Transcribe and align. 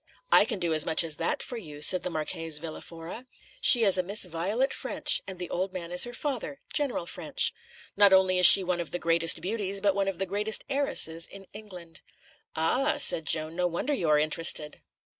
"I 0.31 0.45
can 0.45 0.57
do 0.57 0.73
as 0.73 0.83
much 0.83 1.03
as 1.03 1.17
that 1.17 1.43
for 1.43 1.57
you," 1.57 1.83
said 1.83 2.01
the 2.01 2.09
Marchese 2.09 2.59
Villa 2.59 2.81
Fora. 2.81 3.27
"She 3.61 3.83
is 3.83 3.99
a 3.99 4.01
Miss 4.01 4.23
Violet 4.23 4.71
Ffrench, 4.73 5.21
and 5.27 5.37
the 5.37 5.51
old 5.51 5.73
man 5.73 5.91
is 5.91 6.05
her 6.05 6.13
father, 6.15 6.59
General 6.73 7.05
Ffrench. 7.05 7.51
Not 7.95 8.11
only 8.11 8.39
is 8.39 8.47
she 8.47 8.63
one 8.63 8.81
of 8.81 8.89
the 8.89 8.97
greatest 8.97 9.41
beauties, 9.41 9.79
but 9.79 9.93
one 9.93 10.07
of 10.07 10.17
the 10.17 10.25
greatest 10.25 10.63
heiresses 10.71 11.27
in 11.27 11.45
England." 11.53 12.01
"Ah!" 12.55 12.95
said 12.97 13.25
Joan, 13.27 13.55
"no 13.55 13.67
wonder 13.67 13.93
you 13.93 14.09
are 14.09 14.17
interested." 14.17 14.81